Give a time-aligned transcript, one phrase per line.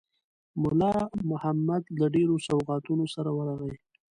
[0.61, 0.95] مُلا
[1.29, 3.73] محمد له ډېرو سوغاتونو سره ورغی.